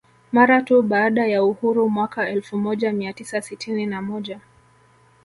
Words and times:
Mara 0.31 0.61
tu 0.61 0.81
baada 0.81 1.27
ya 1.27 1.43
uhuru 1.43 1.89
mwaka 1.89 2.29
elfu 2.29 2.57
moja 2.57 2.93
mia 2.93 3.13
tisa 3.13 3.41
sitini 3.41 3.85
na 3.85 4.01
moja 4.01 4.39